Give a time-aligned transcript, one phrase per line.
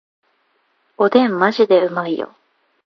[0.97, 2.35] おでんマジでうまいよ